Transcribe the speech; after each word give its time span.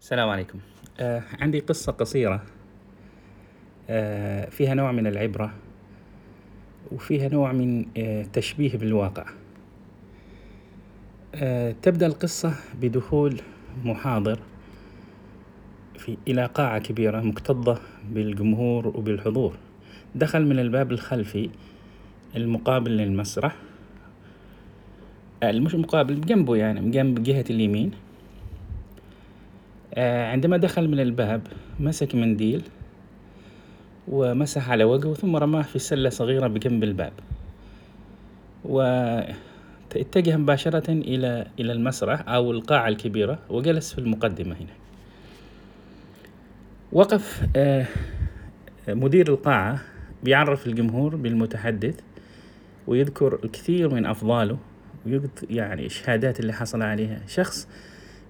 السلام 0.00 0.28
عليكم. 0.28 0.58
آه 1.00 1.22
عندي 1.40 1.60
قصة 1.60 1.92
قصيرة. 1.92 2.42
آه 3.90 4.48
فيها 4.48 4.74
نوع 4.74 4.92
من 4.92 5.06
العبرة 5.06 5.54
وفيها 6.92 7.28
نوع 7.28 7.52
من 7.52 7.86
آه 7.96 8.22
تشبيه 8.22 8.76
بالواقع. 8.76 9.24
آه 11.34 11.74
تبدأ 11.82 12.06
القصة 12.06 12.54
بدخول 12.80 13.40
محاضر 13.84 14.38
في 15.98 16.16
إلى 16.28 16.46
قاعة 16.46 16.78
كبيرة 16.78 17.20
مكتظة 17.20 17.80
بالجمهور 18.10 18.88
وبالحضور. 18.88 19.56
دخل 20.14 20.46
من 20.46 20.58
الباب 20.58 20.92
الخلفي 20.92 21.50
المقابل 22.36 22.90
للمسرح. 22.90 23.56
آه 25.42 25.52
مش 25.52 25.74
مقابل 25.74 26.20
جنبه 26.20 26.56
يعني 26.56 26.90
جنب 26.90 27.22
جهة 27.22 27.44
اليمين. 27.50 27.90
عندما 29.98 30.56
دخل 30.56 30.88
من 30.88 31.00
الباب 31.00 31.42
مسك 31.80 32.14
منديل 32.14 32.62
ومسح 34.08 34.70
على 34.70 34.84
وجهه 34.84 35.14
ثم 35.14 35.36
رماه 35.36 35.62
في 35.62 35.78
سلة 35.78 36.10
صغيرة 36.10 36.46
بجنب 36.46 36.84
الباب. 36.84 37.12
واتجه 38.64 40.36
مباشرة 40.36 40.90
إلى 40.90 41.46
إلى 41.60 41.72
المسرح 41.72 42.28
أو 42.28 42.50
القاعة 42.50 42.88
الكبيرة 42.88 43.38
وجلس 43.48 43.92
في 43.92 43.98
المقدمة 43.98 44.56
هنا. 44.56 44.74
وقف 46.92 47.46
آه 47.56 47.86
مدير 48.88 49.28
القاعة 49.28 49.80
بيعرف 50.22 50.66
الجمهور 50.66 51.16
بالمتحدث 51.16 52.00
ويذكر 52.86 53.38
الكثير 53.44 53.94
من 53.94 54.06
أفضاله 54.06 54.58
ويذكر 55.06 55.46
يعني 55.50 55.86
الشهادات 55.86 56.40
اللي 56.40 56.52
حصل 56.52 56.82
عليها. 56.82 57.20
شخص 57.26 57.68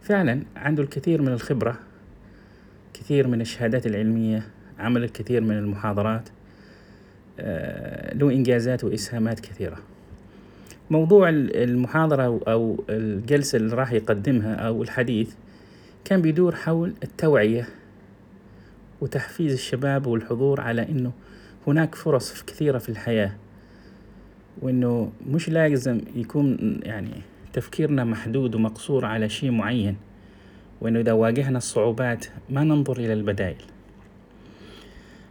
فعلا 0.03 0.43
عنده 0.57 0.83
الكثير 0.83 1.23
من 1.23 1.29
الخبرة 1.29 1.79
كثير 2.95 3.27
من 3.27 3.41
الشهادات 3.41 3.87
العلمية 3.87 4.43
عمل 4.79 5.05
الكثير 5.05 5.41
من 5.41 5.59
المحاضرات 5.59 6.29
آه، 7.41 8.15
له 8.15 8.31
إنجازات 8.31 8.85
وإسهامات 8.85 9.41
كثيرة. 9.41 9.79
موضوع 10.91 11.29
المحاضرة 11.29 12.41
أو 12.49 12.85
الجلسة 12.89 13.57
اللي 13.57 13.77
راح 13.77 13.93
يقدمها 13.93 14.55
أو 14.55 14.83
الحديث 14.83 15.35
كان 16.05 16.23
بيدور 16.23 16.55
حول 16.55 16.95
التوعية 17.03 17.69
وتحفيز 19.01 19.53
الشباب 19.53 20.07
والحضور 20.07 20.61
على 20.61 20.83
أنه 20.89 21.13
هناك 21.67 21.95
فرص 21.95 22.43
كثيرة 22.43 22.79
في 22.79 22.89
الحياة 22.89 23.33
وأنه 24.63 25.13
مش 25.27 25.49
لازم 25.49 26.01
يكون 26.15 26.81
يعني 26.83 27.23
تفكيرنا 27.53 28.05
محدود 28.05 28.55
ومقصور 28.55 29.05
على 29.05 29.29
شيء 29.29 29.51
معين 29.51 29.97
وأنه 30.81 31.01
إذا 31.01 31.13
واجهنا 31.13 31.59
الصعوبات 31.59 32.27
ما 32.51 32.65
ننظر 32.65 32.97
إلى 32.97 33.13
البدائل. 33.13 33.65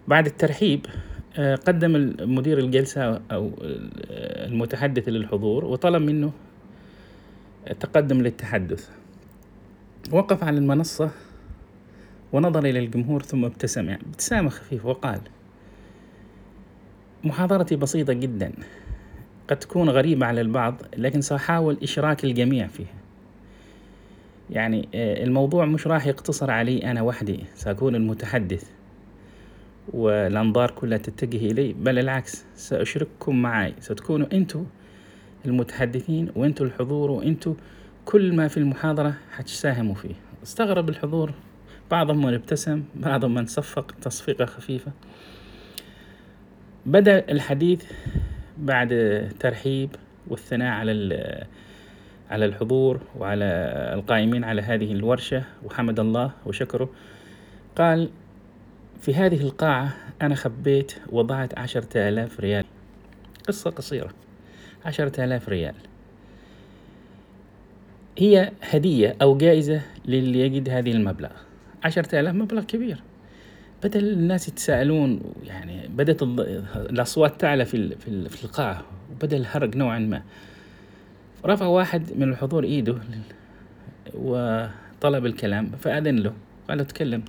بعد 0.07 0.25
الترحيب 0.25 0.85
آه، 1.37 1.55
قدم 1.55 2.15
مدير 2.19 2.57
الجلسة 2.59 3.21
أو 3.31 3.51
المتحدث 3.61 5.09
للحضور 5.09 5.65
وطلب 5.65 6.01
منه 6.01 6.31
التقدم 7.69 8.21
للتحدث. 8.21 8.89
وقف 10.11 10.43
على 10.43 10.57
المنصة 10.57 11.11
ونظر 12.33 12.65
إلى 12.65 12.79
الجمهور 12.79 13.21
ثم 13.21 13.45
ابتسم 13.45 13.89
ابتسامة 13.89 14.49
خفيفة 14.49 14.89
وقال 14.89 15.19
محاضرتي 17.23 17.75
بسيطة 17.75 18.13
جدا. 18.13 18.51
قد 19.49 19.59
تكون 19.59 19.89
غريبة 19.89 20.25
على 20.25 20.41
البعض 20.41 20.81
لكن 20.97 21.21
سأحاول 21.21 21.77
إشراك 21.83 22.23
الجميع 22.23 22.67
فيها. 22.67 22.93
يعني 24.49 24.89
آه، 24.95 25.23
الموضوع 25.23 25.65
مش 25.65 25.87
راح 25.87 26.07
يقتصر 26.07 26.51
علي 26.51 26.91
أنا 26.91 27.01
وحدي 27.01 27.43
سأكون 27.55 27.95
المتحدث 27.95 28.69
والأنظار 29.93 30.71
كلها 30.71 30.97
تتجه 30.97 31.51
إلي 31.51 31.73
بل 31.73 31.99
العكس 31.99 32.45
سأشرككم 32.55 33.41
معي. 33.41 33.73
ستكونوا 33.79 34.27
أنتم 34.33 34.65
المتحدثين 35.45 36.31
وأنتم 36.35 36.65
الحضور 36.65 37.11
وأنتم 37.11 37.55
كل 38.05 38.35
ما 38.35 38.47
في 38.47 38.57
المحاضرة 38.57 39.13
حتساهموا 39.31 39.95
فيه. 39.95 40.15
استغرب 40.43 40.89
الحضور 40.89 41.33
بعضهم 41.91 42.25
من 42.25 42.33
ابتسم 42.33 42.83
بعضهم 42.95 43.33
من 43.33 43.45
صفق 43.45 43.95
تصفيقة 44.01 44.45
خفيفة. 44.45 44.91
بدأ 46.85 47.31
الحديث 47.31 47.83
بعد 48.59 48.91
ترحيب 49.39 49.89
والثناء 50.27 50.71
على 50.71 50.91
على 52.29 52.45
الحضور 52.45 53.01
وعلى 53.17 53.45
القائمين 53.93 54.43
على 54.43 54.61
هذه 54.61 54.91
الورشة 54.91 55.43
وحمد 55.63 55.99
الله 55.99 56.31
وشكره. 56.45 56.89
قال 57.75 58.09
في 59.01 59.15
هذه 59.15 59.41
القاعة 59.41 59.93
أنا 60.21 60.35
خبيت 60.35 60.95
وضعت 61.11 61.59
عشرة 61.59 62.09
آلاف 62.09 62.39
ريال. 62.39 62.65
قصة 63.47 63.69
قصيرة. 63.69 64.09
عشرة 64.85 65.23
آلاف 65.23 65.49
ريال. 65.49 65.75
هي 68.17 68.51
هدية 68.61 69.15
أو 69.21 69.37
جائزة 69.37 69.81
للي 70.05 70.39
يجد 70.39 70.69
هذه 70.69 70.91
المبلغ. 70.91 71.31
عشرة 71.83 72.19
آلاف 72.19 72.35
مبلغ 72.35 72.63
كبير. 72.63 73.03
بدأ 73.83 73.99
الناس 73.99 74.47
يتساءلون 74.47 75.21
يعني 75.43 75.87
بدأت 75.87 76.23
الأصوات 76.75 77.41
تعلى 77.41 77.65
في 77.65 77.95
في 78.29 78.43
القاعة 78.43 78.83
وبدأ 79.11 79.37
الهرج 79.37 79.77
نوعا 79.77 79.99
ما. 79.99 80.21
رفع 81.45 81.65
واحد 81.65 82.03
من 82.15 82.29
الحضور 82.29 82.63
إيده 82.63 82.95
وطلب 84.13 85.25
الكلام 85.25 85.71
فأذن 85.71 86.15
له 86.15 86.33
قال 86.69 86.77
له 86.77 86.83
تكلم. 86.83 87.23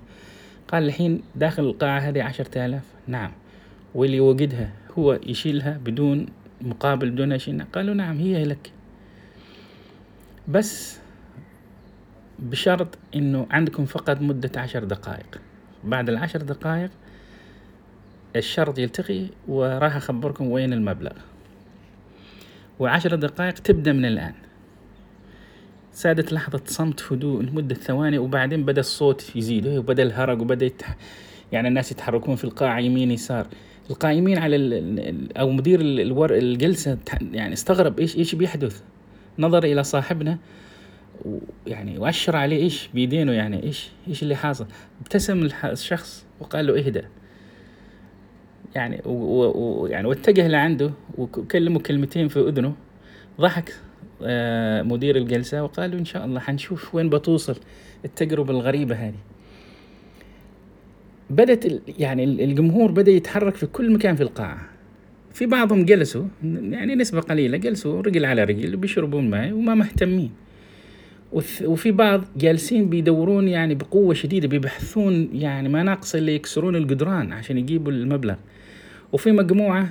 قال 0.68 0.82
الحين 0.82 1.22
داخل 1.36 1.62
القاعة 1.62 1.98
هذه 1.98 2.22
عشرة 2.22 2.66
آلاف. 2.66 2.82
نعم. 3.06 3.32
واللي 3.94 4.16
يوجدها 4.16 4.72
هو 4.98 5.18
يشيلها 5.26 5.80
بدون 5.84 6.26
مقابل 6.60 7.10
بدون 7.10 7.38
شيء. 7.38 7.62
قالوا 7.62 7.94
نعم 7.94 8.18
هي 8.18 8.44
لك. 8.44 8.72
بس 10.48 10.98
بشرط 12.38 12.98
إنه 13.14 13.46
عندكم 13.50 13.84
فقط 13.84 14.20
مدة 14.20 14.60
عشر 14.60 14.84
دقائق. 14.84 15.40
بعد 15.84 16.08
العشر 16.08 16.42
دقائق 16.42 16.90
الشرط 18.36 18.78
يلتقي 18.78 19.26
وراح 19.48 19.96
أخبركم 19.96 20.50
وين 20.50 20.72
المبلغ. 20.72 21.12
وعشر 22.78 23.14
دقائق 23.14 23.54
تبدأ 23.54 23.92
من 23.92 24.04
الآن. 24.04 24.32
سادت 25.92 26.32
لحظة 26.32 26.60
صمت 26.66 27.12
هدوء 27.12 27.42
لمدة 27.42 27.74
ثواني 27.74 28.18
وبعدين 28.18 28.64
بدأ 28.64 28.80
الصوت 28.80 29.36
يزيد 29.36 29.66
وبدأ 29.66 30.02
الهرج 30.02 30.40
وبدأ 30.40 30.66
يتح... 30.66 30.96
يعني 31.52 31.68
الناس 31.68 31.92
يتحركون 31.92 32.36
في 32.36 32.44
القاعة 32.44 32.78
يمين 32.78 33.10
يسار. 33.10 33.46
القائمين 33.90 34.38
على 34.38 34.56
ال... 34.56 35.38
أو 35.38 35.50
مدير 35.50 35.80
الور... 35.80 36.34
الجلسة 36.34 36.98
يعني 37.32 37.52
استغرب 37.52 38.00
إيش 38.00 38.16
إيش 38.16 38.34
بيحدث؟ 38.34 38.82
نظر 39.38 39.64
إلى 39.64 39.84
صاحبنا 39.84 40.38
ويعني 41.24 41.98
وأشر 41.98 42.36
عليه 42.36 42.62
إيش 42.62 42.88
بيدينه 42.94 43.32
يعني 43.32 43.62
إيش 43.62 43.88
إيش 44.08 44.22
اللي 44.22 44.36
حاصل؟ 44.36 44.66
ابتسم 45.00 45.48
الشخص 45.64 46.24
وقال 46.40 46.66
له 46.66 46.78
اهدأ. 46.78 47.04
يعني 48.74 49.00
ويعني 49.04 50.08
واتجه 50.08 50.48
لعنده 50.48 50.90
وكلمه 51.18 51.78
كلمتين 51.78 52.28
في 52.28 52.40
أذنه. 52.40 52.74
ضحك 53.40 53.74
آه 54.22 54.82
مدير 54.82 55.16
الجلسة 55.16 55.62
وقال 55.62 55.90
له 55.90 55.98
إن 55.98 56.04
شاء 56.04 56.24
الله 56.24 56.40
حنشوف 56.40 56.94
وين 56.94 57.08
بتوصل 57.08 57.56
التجربة 58.04 58.50
الغريبة 58.50 58.94
هذه. 58.94 59.18
بدت 61.30 61.82
يعني 61.98 62.24
الجمهور 62.24 62.90
بدأ 62.90 63.12
يتحرك 63.12 63.54
في 63.54 63.66
كل 63.66 63.92
مكان 63.92 64.16
في 64.16 64.22
القاعة. 64.22 64.60
في 65.32 65.46
بعضهم 65.46 65.84
جلسوا 65.84 66.24
يعني 66.44 66.94
نسبة 66.94 67.20
قليلة 67.20 67.56
جلسوا 67.56 68.00
رجل 68.00 68.24
على 68.24 68.44
رجل 68.44 68.76
بيشربون 68.76 69.30
ماء 69.30 69.52
وما 69.52 69.74
مهتمين. 69.74 70.30
وفي 71.32 71.92
بعض 71.92 72.24
جالسين 72.36 72.88
بيدورون 72.88 73.48
يعني 73.48 73.74
بقوة 73.74 74.14
شديدة 74.14 74.48
بيبحثون 74.48 75.30
يعني 75.32 75.68
مناقص 75.68 76.14
اللي 76.14 76.34
يكسرون 76.34 76.76
الجدران 76.76 77.32
عشان 77.32 77.58
يجيبوا 77.58 77.92
المبلغ. 77.92 78.34
وفي 79.12 79.32
مجموعة 79.32 79.88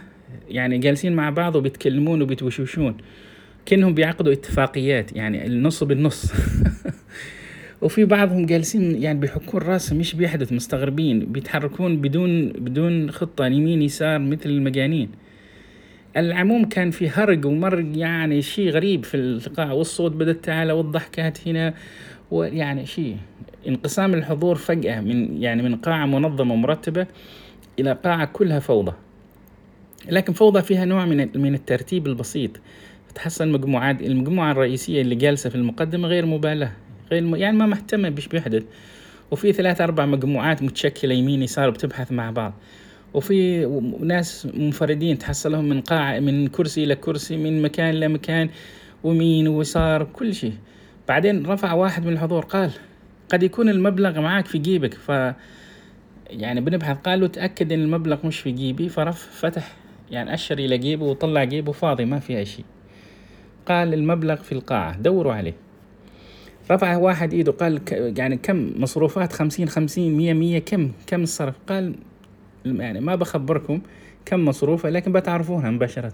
يعني 0.49 0.77
جالسين 0.77 1.13
مع 1.15 1.29
بعض 1.29 1.55
وبيتكلمون 1.55 2.21
وبيتوشوشون. 2.21 2.97
كأنهم 3.65 3.93
بيعقدوا 3.93 4.33
اتفاقيات 4.33 5.15
يعني 5.15 5.47
النص 5.47 5.83
بالنص. 5.83 6.31
وفي 7.81 8.05
بعضهم 8.05 8.45
جالسين 8.45 9.01
يعني 9.01 9.19
بيحكون 9.19 9.61
راسهم 9.61 9.99
مش 9.99 10.15
بيحدث 10.15 10.53
مستغربين 10.53 11.19
بيتحركون 11.19 12.01
بدون 12.01 12.49
بدون 12.49 13.11
خطة 13.11 13.45
يمين 13.45 13.81
يسار 13.81 14.19
مثل 14.19 14.49
المجانين. 14.49 15.09
العموم 16.17 16.65
كان 16.65 16.91
في 16.91 17.09
هرج 17.09 17.45
ومرج 17.45 17.97
يعني 17.97 18.41
شيء 18.41 18.69
غريب 18.69 19.05
في 19.05 19.17
القاعة 19.17 19.73
والصوت 19.73 20.11
بدأت 20.11 20.45
تعلى 20.45 20.73
والضحكات 20.73 21.47
هنا 21.47 21.73
ويعني 22.31 22.85
شيء 22.85 23.17
انقسام 23.67 24.13
الحضور 24.13 24.55
فجأة 24.55 25.01
من 25.01 25.41
يعني 25.41 25.63
من 25.63 25.75
قاعة 25.75 26.05
منظمة 26.05 26.53
ومرتبة 26.53 27.07
إلى 27.79 27.93
قاعة 28.03 28.25
كلها 28.25 28.59
فوضى. 28.59 28.93
لكن 30.09 30.33
فوضى 30.33 30.61
فيها 30.61 30.85
نوع 30.85 31.05
من 31.05 31.29
من 31.35 31.53
الترتيب 31.53 32.07
البسيط. 32.07 32.51
تحصل 33.15 33.47
مجموعات 33.47 34.01
المجموعة 34.01 34.51
الرئيسية 34.51 35.01
اللي 35.01 35.15
جالسة 35.15 35.49
في 35.49 35.55
المقدمة 35.55 36.07
غير 36.07 36.25
مبالاة 36.25 36.71
غير 37.11 37.23
م... 37.23 37.35
يعني 37.35 37.57
ما 37.57 37.65
مهتمة 37.65 38.09
بش 38.09 38.27
بيحدث. 38.27 38.63
وفي 39.31 39.53
ثلاث 39.53 39.81
أربع 39.81 40.05
مجموعات 40.05 40.63
متشكلة 40.63 41.13
يمين 41.13 41.43
يسار 41.43 41.69
بتبحث 41.69 42.11
مع 42.11 42.31
بعض. 42.31 42.53
وفي 43.13 43.65
ناس 43.99 44.45
منفردين 44.53 45.17
تحصلهم 45.17 45.69
من 45.69 45.81
قاعة 45.81 46.19
من 46.19 46.47
كرسي 46.47 46.83
إلى 46.83 46.95
كرسي 46.95 47.37
من 47.37 47.61
مكان 47.61 47.89
إلى 47.89 48.07
مكان 48.07 48.49
ويمين 49.03 49.47
ويسار 49.47 50.03
كل 50.03 50.35
شيء. 50.35 50.53
بعدين 51.07 51.45
رفع 51.45 51.73
واحد 51.73 52.05
من 52.05 52.13
الحضور 52.13 52.45
قال 52.45 52.71
قد 53.29 53.43
يكون 53.43 53.69
المبلغ 53.69 54.21
معك 54.21 54.45
في 54.45 54.57
جيبك. 54.57 54.93
ف 54.93 55.09
يعني 56.29 56.61
بنبحث 56.61 56.97
قال 56.97 57.19
له 57.19 57.27
تأكد 57.27 57.71
إن 57.71 57.81
المبلغ 57.81 58.25
مش 58.27 58.39
في 58.39 58.51
جيبي. 58.51 58.89
فرف 58.89 59.29
فتح 59.31 59.75
يعني 60.11 60.33
أشر 60.33 60.59
إلى 60.59 60.77
جيبه 60.77 61.05
وطلع 61.05 61.43
جيبه 61.43 61.71
فاضي 61.71 62.05
ما 62.05 62.19
فيها 62.19 62.43
شيء. 62.43 62.65
قال 63.65 63.93
المبلغ 63.93 64.35
في 64.35 64.51
القاعة. 64.51 64.97
دوروا 64.97 65.33
عليه. 65.33 65.53
رفع 66.71 66.97
واحد 66.97 67.33
إيده 67.33 67.51
قال 67.51 67.81
يعني 67.91 68.37
كم؟ 68.37 68.73
مصروفات 68.77 69.33
خمسين 69.33 69.69
خمسين 69.69 70.17
مية 70.17 70.33
مية 70.33 70.59
كم؟ 70.59 70.91
كم 71.07 71.23
الصرف 71.23 71.55
قال 71.67 71.95
يعني 72.65 72.99
ما 72.99 73.15
بخبركم 73.15 73.81
كم 74.25 74.45
مصروفة 74.45 74.89
لكن 74.89 75.11
بتعرفونها 75.11 75.71
مباشرة. 75.71 76.13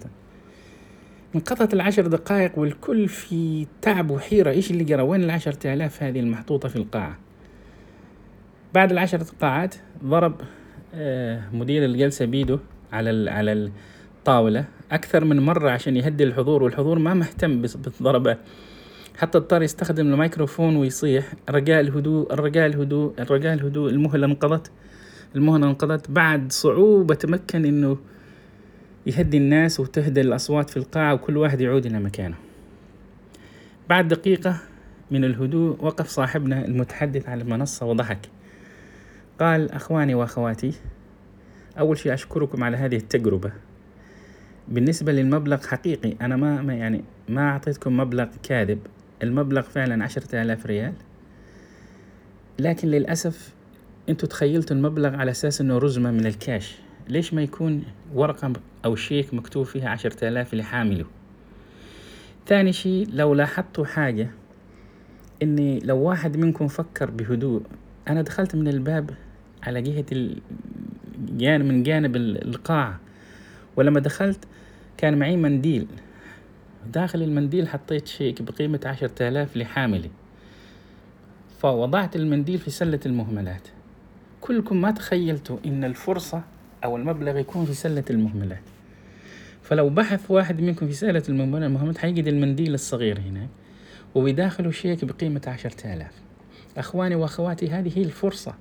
انقضت 1.34 1.74
العشر 1.74 2.06
دقائق 2.06 2.58
والكل 2.58 3.08
في 3.08 3.66
تعب 3.82 4.10
وحيرة 4.10 4.50
إيش 4.50 4.70
اللي 4.70 4.84
جرى؟ 4.84 5.02
وين 5.02 5.24
العشرة 5.24 5.74
آلاف 5.74 6.02
هذه 6.02 6.20
المحطوطة 6.20 6.68
في 6.68 6.76
القاعة؟ 6.76 7.16
بعد 8.74 8.92
العشر 8.92 9.18
دقائق 9.22 9.70
ضرب 10.04 10.40
آه، 10.94 11.42
مدير 11.52 11.84
الجلسة 11.84 12.24
بيده 12.24 12.58
على 12.92 13.30
على 13.30 13.52
الطاولة 14.18 14.64
أكثر 14.92 15.24
من 15.24 15.40
مرة 15.40 15.70
عشان 15.70 15.96
يهدي 15.96 16.24
الحضور 16.24 16.62
والحضور 16.62 16.98
ما 16.98 17.14
مهتم 17.14 17.62
بالضربات 17.62 18.38
حتى 19.18 19.38
اضطر 19.38 19.62
يستخدم 19.62 20.12
الميكروفون 20.12 20.76
ويصيح. 20.76 21.32
رجاء 21.50 21.80
الهدوء 21.80 22.32
الرجاء 22.32 22.66
الهدوء 22.66 23.14
الرجاء 23.18 23.54
الهدوء 23.54 23.90
المهلة 23.90 24.26
انقضت. 24.26 24.70
المهنة 25.34 25.66
انقضت 25.66 26.10
بعد 26.10 26.52
صعوبة 26.52 27.14
تمكن 27.14 27.64
إنه 27.64 27.98
يهدي 29.06 29.36
الناس 29.36 29.80
وتهدى 29.80 30.20
الأصوات 30.20 30.70
في 30.70 30.76
القاعة 30.76 31.14
وكل 31.14 31.36
واحد 31.36 31.60
يعود 31.60 31.86
إلى 31.86 31.98
مكانه. 31.98 32.36
بعد 33.88 34.08
دقيقة 34.08 34.60
من 35.10 35.24
الهدوء 35.24 35.84
وقف 35.84 36.08
صاحبنا 36.08 36.64
المتحدث 36.64 37.28
على 37.28 37.42
المنصة 37.42 37.86
وضحك. 37.86 38.18
قال 39.40 39.72
أخواني 39.72 40.14
وأخواتي 40.14 40.72
أول 41.78 41.98
شيء 41.98 42.14
أشكركم 42.14 42.64
على 42.64 42.76
هذه 42.76 42.96
التجربة. 42.96 43.52
بالنسبة 44.68 45.12
للمبلغ 45.12 45.66
حقيقي 45.66 46.14
أنا 46.20 46.36
ما, 46.36 46.62
ما 46.62 46.74
يعني 46.74 47.04
ما 47.28 47.48
أعطيتكم 47.48 47.96
مبلغ 47.96 48.28
كاذب. 48.42 48.78
المبلغ 49.22 49.62
فعلا 49.62 50.04
عشرة 50.04 50.42
آلاف 50.42 50.66
ريال. 50.66 50.92
لكن 52.58 52.88
للأسف 52.88 53.55
أنتوا 54.08 54.28
تخيلتوا 54.28 54.76
المبلغ 54.76 55.16
على 55.16 55.30
أساس 55.30 55.60
أنه 55.60 55.78
رزمة 55.78 56.10
من 56.10 56.26
الكاش. 56.26 56.76
ليش 57.08 57.34
ما 57.34 57.42
يكون 57.42 57.84
ورقة 58.14 58.52
أو 58.84 58.96
شيك 58.96 59.34
مكتوب 59.34 59.66
فيها 59.66 59.88
عشرة 59.88 60.28
آلاف 60.28 60.54
لحامله 60.54 61.04
ثاني 62.46 62.72
شيء 62.72 63.08
لو 63.12 63.34
لاحظتوا 63.34 63.84
حاجة 63.84 64.30
إني 65.42 65.80
لو 65.80 65.98
واحد 65.98 66.36
منكم 66.36 66.68
فكر 66.68 67.10
بهدوء 67.10 67.62
أنا 68.08 68.22
دخلت 68.22 68.56
من 68.56 68.68
الباب 68.68 69.10
على 69.62 69.82
جهة 69.82 70.04
الجانب 70.12 71.64
من 71.64 71.82
جانب 71.82 72.16
القاعة 72.16 73.00
ولما 73.76 74.00
دخلت 74.00 74.44
كان 74.96 75.18
معي 75.18 75.36
منديل. 75.36 75.86
داخل 76.92 77.22
المنديل 77.22 77.68
حطيت 77.68 78.06
شيك 78.06 78.42
بقيمة 78.42 78.80
عشرة 78.84 79.28
آلاف 79.28 79.56
لحاملي 79.56 80.10
فوضعت 81.58 82.16
المنديل 82.16 82.58
في 82.58 82.70
سلة 82.70 83.00
المهملات. 83.06 83.68
كلكم 84.46 84.80
ما 84.80 84.90
تخيلتوا 84.90 85.58
إن 85.66 85.84
الفرصة 85.84 86.42
أو 86.84 86.96
المبلغ 86.96 87.38
يكون 87.38 87.64
في 87.64 87.74
سلة 87.74 88.04
المهملات. 88.10 88.62
فلو 89.62 89.88
بحث 89.88 90.30
واحد 90.30 90.60
منكم 90.60 90.86
في 90.86 90.92
سلة 90.92 91.22
المهملات 91.28 91.98
حيجد 91.98 92.28
المنديل 92.28 92.74
الصغير 92.74 93.20
هناك 93.20 93.48
وبداخله 94.14 94.70
شيك 94.70 95.04
بقيمة 95.04 95.42
عشرة 95.46 95.94
آلاف. 95.94 96.12
أخواني 96.76 97.14
وأخواتي 97.14 97.70
هذه 97.70 97.98
هي 97.98 98.02
الفرصة. 98.02 98.54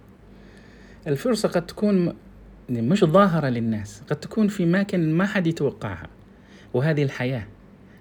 الفرصة 1.08 1.50
قد 1.50 1.66
تكون 1.66 2.14
مش 2.70 3.04
ظاهرة 3.04 3.48
للناس 3.48 4.02
قد 4.10 4.16
تكون 4.16 4.48
في 4.48 4.64
أماكن 4.64 5.14
ما 5.14 5.26
حد 5.26 5.48
يتوقعها 5.48 6.08
وهذه 6.74 7.04
الحياة. 7.04 7.48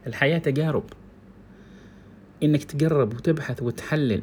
الحياة 0.07 0.39
تجارب. 0.39 0.85
إنك 2.43 2.65
تجرب 2.65 3.15
وتبحث 3.15 3.63
وتحلل 3.63 4.23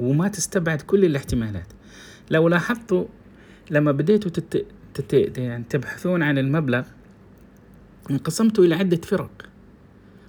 وما 0.00 0.28
تستبعد 0.28 0.82
كل 0.82 1.04
الاحتمالات. 1.04 1.66
لو 2.30 2.48
لاحظتوا 2.48 3.04
لما 3.70 3.92
بديتوا 3.92 4.30
تت... 4.30 4.66
تت... 4.94 5.38
يعني 5.38 5.64
تبحثون 5.70 6.22
عن 6.22 6.38
المبلغ 6.38 6.86
انقسمتوا 8.10 8.64
إلى 8.64 8.74
عدة 8.74 8.96
فرق. 8.96 9.48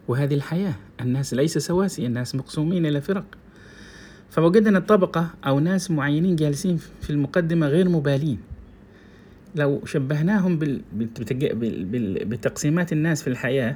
وهذه 0.08 0.34
الحياة 0.34 0.76
الناس 1.02 1.34
ليس 1.34 1.58
سواسية 1.58 2.08
الناس 2.08 2.36
مقسومين 2.36 2.86
إلى 2.86 3.02
فرق. 3.02 3.26
فوجدنا 4.30 4.80
طبقة 4.80 5.30
أو 5.48 5.60
ناس 5.60 5.92
معينين 5.92 6.36
جالسين 6.36 6.78
في 7.02 7.10
المقدمة 7.10 7.68
غير 7.68 7.90
مبالين. 7.90 8.40
لو 9.56 9.86
شبهناهم 9.86 10.60
بال... 10.60 10.82
بال... 10.94 12.26
بتقسيمات 12.26 12.94
الناس 12.94 13.24
في 13.24 13.30
الحياة 13.30 13.76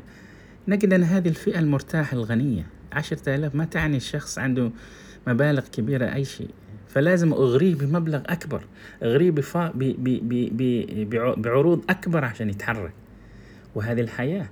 نجد 0.67 0.93
أن 0.93 1.03
هذه 1.03 1.27
الفئة 1.27 1.59
المرتاحة 1.59 2.17
الغنية. 2.17 2.65
عشرة 2.91 3.35
آلاف 3.35 3.55
ما 3.55 3.65
تعني 3.65 3.97
الشخص 3.97 4.39
عنده 4.39 4.71
مبالغ 5.27 5.67
كبيرة 5.67 6.13
أي 6.13 6.25
شيء. 6.25 6.49
فلازم 6.89 7.33
أغريه 7.33 7.75
بمبلغ 7.75 8.21
أكبر. 8.25 8.63
أغريه 9.03 9.31
بفا... 9.31 9.71
ب... 9.75 9.79
ب... 9.79 10.29
ب... 11.09 11.41
بعروض 11.41 11.83
أكبر 11.89 12.25
عشان 12.25 12.49
يتحرك. 12.49 12.93
وهذه 13.75 14.01
الحياة. 14.01 14.49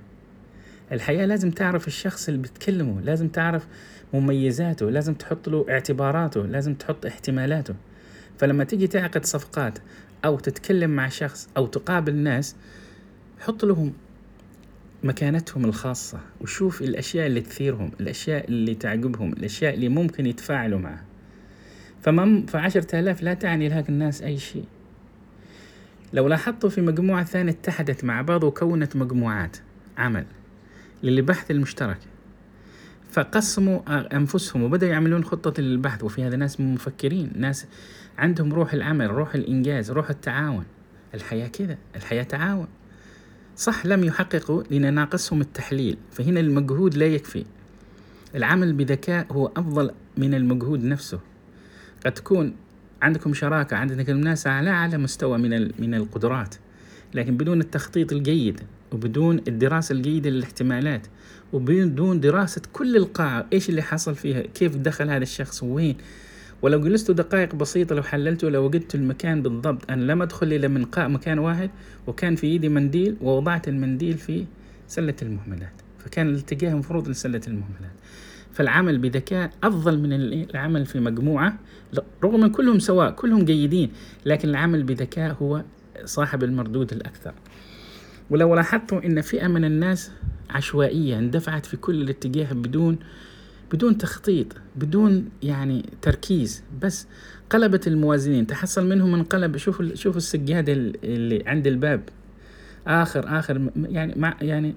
الحياة 0.92 1.26
لازم 1.26 1.50
تعرف 1.50 1.86
الشخص 1.86 2.28
اللي 2.28 2.42
بتكلمه 2.42 3.00
لازم 3.00 3.28
تعرف 3.28 3.66
مميزاته 4.14 4.90
لازم 4.90 5.14
تحط 5.14 5.48
له 5.48 5.66
اعتباراته 5.68 6.46
لازم 6.46 6.74
تحط 6.74 7.06
احتمالاته. 7.06 7.74
فلما 8.38 8.64
تيجي 8.64 8.86
تعقد 8.86 9.24
صفقات 9.24 9.78
أو 10.24 10.38
تتكلم 10.38 10.90
مع 10.90 11.08
شخص 11.08 11.48
أو 11.56 11.66
تقابل 11.66 12.14
ناس 12.14 12.56
حط 13.40 13.64
لهم 13.64 13.92
مكانتهم 15.04 15.64
الخاصة 15.64 16.20
وشوف 16.40 16.82
الأشياء 16.82 17.26
اللي 17.26 17.40
تثيرهم 17.40 17.90
الأشياء 18.00 18.48
اللي 18.48 18.74
تعجبهم 18.74 19.32
الأشياء 19.32 19.74
اللي 19.74 19.88
ممكن 19.88 20.26
يتفاعلوا 20.26 20.78
معها. 20.78 21.07
فما 22.02 22.46
فعشرة 22.48 23.00
آلاف 23.00 23.22
لا 23.22 23.34
تعني 23.34 23.68
لهذا 23.68 23.88
الناس 23.88 24.22
أي 24.22 24.38
شيء. 24.38 24.64
لو 26.12 26.28
لاحظتوا 26.28 26.70
في 26.70 26.80
مجموعة 26.80 27.24
ثانية 27.24 27.52
اتحدت 27.52 28.04
مع 28.04 28.22
بعض 28.22 28.44
وكونت 28.44 28.96
مجموعات 28.96 29.56
عمل 29.98 30.26
للبحث 31.02 31.50
المشترك 31.50 31.98
فقسموا 33.10 33.80
أنفسهم 34.16 34.62
وبدأوا 34.62 34.92
يعملون 34.92 35.24
خطة 35.24 35.62
للبحث. 35.62 36.04
وفي 36.04 36.24
هذا 36.24 36.36
ناس 36.36 36.60
مفكرين 36.60 37.32
ناس 37.36 37.66
عندهم 38.18 38.52
روح 38.52 38.72
العمل 38.72 39.10
روح 39.10 39.34
الإنجاز 39.34 39.90
روح 39.90 40.10
التعاون. 40.10 40.64
الحياة 41.14 41.48
كذا 41.48 41.78
الحياة 41.96 42.22
تعاون. 42.22 42.66
صح 43.56 43.86
لم 43.86 44.04
يحققوا 44.04 44.62
لنناقصهم 44.70 45.40
التحليل 45.40 45.98
فهنا 46.12 46.40
المجهود 46.40 46.94
لا 46.94 47.06
يكفي. 47.06 47.44
العمل 48.34 48.72
بذكاء 48.72 49.26
هو 49.32 49.46
أفضل 49.46 49.90
من 50.16 50.34
المجهود 50.34 50.84
نفسه. 50.84 51.20
قد 52.06 52.12
تكون 52.12 52.54
عندكم 53.02 53.34
شراكة 53.34 53.76
عندكم 53.76 54.16
ناس 54.16 54.46
على 54.46 54.70
أعلى 54.70 54.98
مستوى 54.98 55.38
من 55.38 55.70
من 55.78 55.94
القدرات 55.94 56.54
لكن 57.14 57.36
بدون 57.36 57.60
التخطيط 57.60 58.12
الجيد 58.12 58.60
وبدون 58.92 59.40
الدراسة 59.48 59.92
الجيدة 59.92 60.30
للاحتمالات 60.30 61.06
وبدون 61.52 62.20
دراسة 62.20 62.62
كل 62.72 62.96
القاعة 62.96 63.46
إيش 63.52 63.68
اللي 63.68 63.82
حصل 63.82 64.14
فيها؟ 64.14 64.40
كيف 64.40 64.76
دخل 64.76 65.10
هذا 65.10 65.22
الشخص؟ 65.22 65.62
وين؟ 65.62 65.96
ولو 66.62 66.80
جلست 66.80 67.10
دقائق 67.10 67.54
بسيطة 67.54 67.94
لو 67.94 68.02
حللته 68.02 68.50
لو 68.50 68.64
وجدت 68.64 68.94
المكان 68.94 69.42
بالضبط 69.42 69.90
أنا 69.90 70.12
لم 70.12 70.22
أدخل 70.22 70.46
إلى 70.46 70.68
من 70.68 70.86
مكان 70.96 71.38
واحد 71.38 71.70
وكان 72.06 72.36
في 72.36 72.46
يدي 72.46 72.68
منديل 72.68 73.16
ووضعت 73.20 73.68
المنديل 73.68 74.18
في 74.18 74.44
سلة 74.88 75.14
المهملات 75.22 75.72
فكان 75.98 76.28
الاتجاه 76.28 76.74
مفروض 76.74 77.08
لسلة 77.08 77.40
المهملات. 77.46 77.92
فالعمل 78.52 78.98
بذكاء 78.98 79.50
أفضل 79.64 79.98
من 79.98 80.12
العمل 80.12 80.86
في 80.86 81.00
مجموعة. 81.00 81.58
رغم 82.24 82.44
أن 82.44 82.50
كلهم 82.50 82.78
سواء 82.78 83.10
كلهم 83.10 83.44
جيدين 83.44 83.90
لكن 84.26 84.48
العمل 84.48 84.82
بذكاء 84.82 85.36
هو 85.42 85.64
صاحب 86.04 86.44
المردود 86.44 86.92
الأكثر. 86.92 87.34
ولو 88.30 88.54
لاحظتوا 88.54 89.06
أن 89.06 89.20
فئة 89.20 89.46
من 89.46 89.64
الناس 89.64 90.10
عشوائية 90.50 91.18
اندفعت 91.18 91.66
في 91.66 91.76
كل 91.76 92.02
الاتجاه 92.02 92.52
بدون 92.52 92.98
بدون 93.72 93.98
تخطيط 93.98 94.46
بدون 94.76 95.28
يعني 95.42 95.86
تركيز 96.02 96.62
بس 96.82 97.06
قلبت 97.50 97.88
الموازنين. 97.88 98.46
تحصل 98.46 98.88
منهم 98.88 99.14
انقلب 99.14 99.56
شوف 99.56 99.82
شوف 99.94 100.16
السجاده 100.16 100.72
اللي 101.04 101.42
عند 101.46 101.66
الباب. 101.66 102.02
آخر 102.86 103.38
آخر 103.38 103.70
يعني 103.76 104.14
مع 104.16 104.36
يعني 104.40 104.74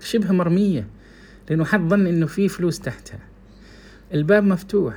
شبه 0.00 0.32
مرمية. 0.32 0.86
لأنه 1.50 1.64
حد 1.64 1.88
ظن 1.88 2.06
إنه 2.06 2.26
في 2.26 2.48
فلوس 2.48 2.80
تحتها. 2.80 3.20
الباب 4.14 4.44
مفتوح. 4.44 4.94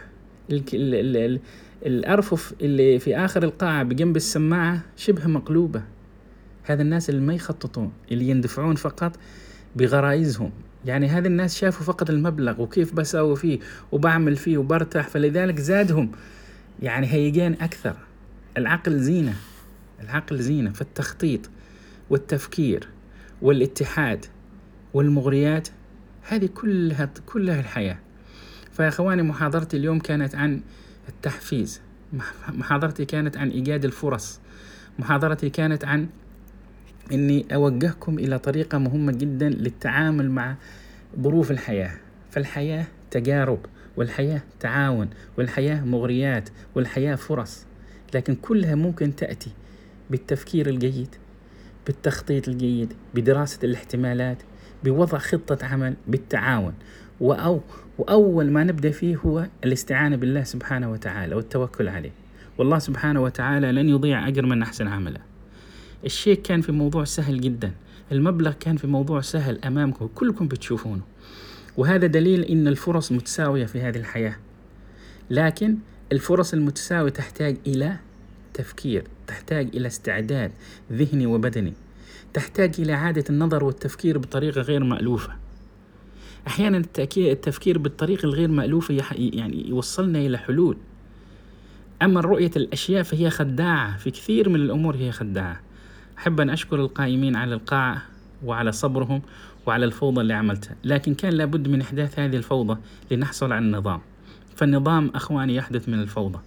الأرفف 1.85 2.53
اللي 2.61 2.99
في 2.99 3.17
آخر 3.17 3.43
القاعة 3.43 3.83
بجنب 3.83 4.15
السماعة 4.15 4.81
شبه 4.95 5.27
مقلوبة. 5.27 5.83
هذا 6.63 6.81
الناس 6.81 7.09
اللي 7.09 7.21
ما 7.21 7.33
يخططون 7.33 7.91
اللي 8.11 8.29
يندفعون 8.29 8.75
فقط 8.75 9.17
بغرائزهم. 9.75 10.51
يعني 10.85 11.07
هذه 11.07 11.27
الناس 11.27 11.57
شافوا 11.59 11.85
فقط 11.85 12.09
المبلغ 12.09 12.61
وكيف 12.61 12.93
بسوي 12.93 13.35
فيه 13.35 13.59
وبعمل 13.91 14.35
فيه 14.35 14.57
وبرتاح 14.57 15.07
فلذلك 15.07 15.59
زادهم. 15.59 16.11
يعني 16.81 17.07
هيجان 17.07 17.53
أكثر. 17.53 17.95
العقل 18.57 18.99
زينة. 18.99 19.33
العقل 20.03 20.39
زينة. 20.39 20.71
فالتخطيط 20.73 21.49
والتفكير 22.09 22.87
والاتحاد 23.41 24.25
والمغريات 24.93 25.67
هذه 26.29 26.49
كلها 26.55 27.09
كلها 27.25 27.59
الحياة. 27.59 27.97
فيا 28.71 28.87
أخواني 28.87 29.21
محاضرتي 29.21 29.77
اليوم 29.77 29.99
كانت 29.99 30.35
عن 30.35 30.61
التحفيز. 31.09 31.81
محاضرتي 32.49 33.05
كانت 33.05 33.37
عن 33.37 33.49
إيجاد 33.49 33.85
الفرص. 33.85 34.39
محاضرتي 34.99 35.49
كانت 35.49 35.85
عن 35.85 36.07
إني 37.11 37.45
أوجهكم 37.53 38.19
إلى 38.19 38.39
طريقة 38.39 38.77
مهمة 38.77 39.11
جدا 39.11 39.49
للتعامل 39.49 40.31
مع 40.31 40.55
ظروف 41.21 41.51
الحياة. 41.51 41.97
فالحياة 42.31 42.85
تجارب 43.11 43.59
والحياة 43.97 44.41
تعاون 44.59 45.09
والحياة 45.37 45.85
مغريات 45.85 46.49
والحياة 46.75 47.15
فرص. 47.15 47.65
لكن 48.13 48.35
كلها 48.35 48.75
ممكن 48.75 49.15
تأتي 49.15 49.51
بالتفكير 50.09 50.69
الجيد 50.69 51.15
بالتخطيط 51.85 52.47
الجيد 52.47 52.93
بدراسة 53.15 53.59
الاحتمالات 53.63 54.37
بوضع 54.83 55.17
خطة 55.17 55.65
عمل 55.65 55.93
بالتعاون. 56.07 56.73
وأو 57.19 57.61
وأول 57.97 58.51
ما 58.51 58.63
نبدأ 58.63 58.91
فيه 58.91 59.15
هو 59.15 59.47
الاستعانة 59.65 60.15
بالله 60.15 60.43
سبحانه 60.43 60.91
وتعالى 60.91 61.35
والتوكل 61.35 61.87
عليه. 61.87 62.11
والله 62.57 62.79
سبحانه 62.79 63.21
وتعالى 63.23 63.71
لن 63.71 63.89
يضيع 63.89 64.27
أجر 64.27 64.45
من 64.45 64.61
أحسن 64.61 64.87
عملا 64.87 65.21
الشيء 66.05 66.41
كان 66.41 66.61
في 66.61 66.71
موضوع 66.71 67.03
سهل 67.03 67.41
جدا. 67.41 67.71
المبلغ 68.11 68.51
كان 68.51 68.77
في 68.77 68.87
موضوع 68.87 69.21
سهل 69.21 69.65
أمامكم 69.65 70.09
كلكم 70.15 70.47
بتشوفونه. 70.47 71.01
وهذا 71.77 72.07
دليل 72.07 72.43
إن 72.43 72.67
الفرص 72.67 73.11
متساوية 73.11 73.65
في 73.65 73.81
هذه 73.81 73.97
الحياة. 73.97 74.35
لكن 75.29 75.77
الفرص 76.11 76.53
المتساوية 76.53 77.11
تحتاج 77.11 77.57
إلى 77.67 77.95
تفكير 78.53 79.03
تحتاج 79.27 79.69
إلى 79.75 79.87
استعداد 79.87 80.51
ذهني 80.91 81.25
وبدني. 81.25 81.73
تحتاج 82.37 82.75
إلى 82.79 82.93
إعادة 82.93 83.23
النظر 83.29 83.63
والتفكير 83.63 84.17
بطريقة 84.17 84.61
غير 84.61 84.83
مألوفة. 84.83 85.33
أحيانا 86.47 86.83
التفكير 87.17 87.77
بالطريقة 87.77 88.25
الغير 88.25 88.51
مألوفة 88.51 89.03
يعني 89.17 89.69
يوصلنا 89.69 90.19
إلى 90.19 90.37
حلول. 90.37 90.77
أما 92.01 92.21
رؤية 92.21 92.51
الأشياء 92.55 93.03
فهي 93.03 93.29
خداعة. 93.29 93.97
في 93.97 94.11
كثير 94.11 94.49
من 94.49 94.55
الأمور 94.55 94.95
هي 94.95 95.11
خداعة. 95.11 95.61
أحب 96.17 96.39
أن 96.39 96.49
أشكر 96.49 96.75
القائمين 96.75 97.35
على 97.35 97.55
القاعة 97.55 98.01
وعلى 98.45 98.71
صبرهم 98.71 99.21
وعلى 99.65 99.85
الفوضى 99.85 100.21
اللي 100.21 100.33
عملتها. 100.33 100.75
لكن 100.83 101.13
كان 101.13 101.33
لابد 101.33 101.67
من 101.67 101.81
إحداث 101.81 102.19
هذه 102.19 102.35
الفوضى 102.35 102.79
لنحصل 103.11 103.51
على 103.51 103.65
النظام. 103.65 104.01
فالنظام 104.55 105.11
أخواني 105.15 105.55
يحدث 105.55 105.89
من 105.89 105.99
الفوضى. 105.99 106.39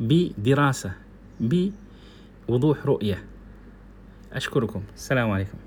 بدراسة 0.00 0.92
بوضوح 1.40 2.86
رؤية. 2.86 3.24
أشكركم. 4.36 4.82
السلام 4.96 5.30
عليكم. 5.30 5.58